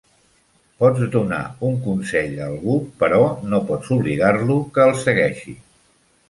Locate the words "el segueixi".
4.91-5.55